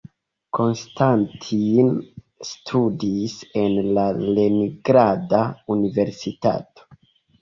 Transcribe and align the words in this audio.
Konstantin 0.59 1.91
studis 2.51 3.35
en 3.67 3.77
la 3.99 4.07
Leningrada 4.23 5.43
Universitato. 5.77 6.89